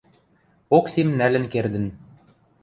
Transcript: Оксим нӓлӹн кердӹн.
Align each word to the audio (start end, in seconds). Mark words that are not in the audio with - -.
Оксим 0.77 1.09
нӓлӹн 1.17 1.45
кердӹн. 1.53 1.85